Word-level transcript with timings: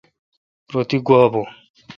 رو 0.71 0.81
تی 0.89 0.97
گوا 1.07 1.21
بھو۔ 1.31 1.41